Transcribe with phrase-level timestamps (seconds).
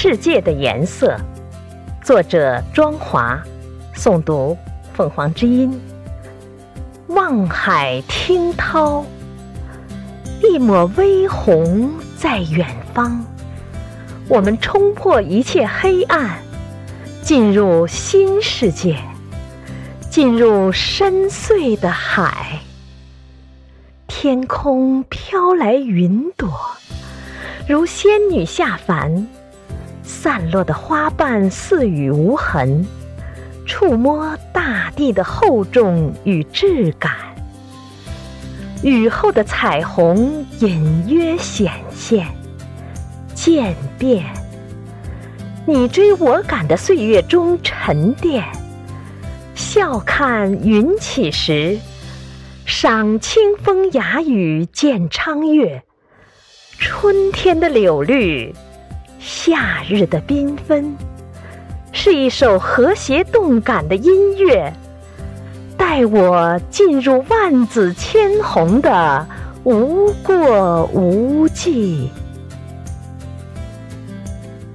[0.00, 1.16] 世界的颜色，
[2.04, 3.42] 作者庄华，
[3.96, 4.56] 诵读
[4.94, 5.76] 凤凰之音。
[7.08, 9.04] 望海听涛，
[10.40, 12.64] 一抹微红在远
[12.94, 13.20] 方。
[14.28, 16.38] 我们冲破一切黑暗，
[17.20, 18.96] 进入新世界，
[20.08, 22.60] 进入深邃的海。
[24.06, 26.48] 天空飘来云朵，
[27.66, 29.26] 如仙女下凡。
[30.08, 32.84] 散落的花瓣似雨无痕，
[33.66, 37.12] 触摸大地的厚重与质感。
[38.82, 42.26] 雨后的彩虹隐约显现，
[43.34, 44.24] 渐变。
[45.66, 48.42] 你追我赶的岁月中沉淀，
[49.54, 51.78] 笑看云起时，
[52.64, 55.82] 赏清风雅雨见昌月。
[56.78, 58.54] 春天的柳绿。
[59.18, 60.96] 夏日的缤纷，
[61.92, 64.72] 是一首和谐动感的音乐，
[65.76, 69.26] 带我进入万紫千红的
[69.64, 72.10] 无过无际。